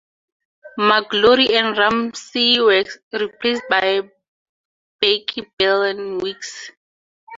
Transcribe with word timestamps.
Magloire 0.79 1.51
and 1.51 1.77
Ramsey 1.77 2.59
were 2.59 2.83
replaced 3.13 3.61
by 3.69 4.01
Beckie 4.99 5.47
Bell 5.59 5.83
and 5.83 6.19
WiX. 6.19 6.71